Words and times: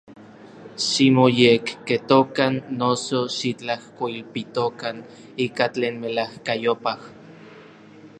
Ximoyekketokan, 0.85 2.53
noso, 2.79 3.19
xitlajkoilpitokan 3.35 4.97
ika 5.45 5.65
tlen 5.73 5.95
melajkayopaj. 6.03 7.01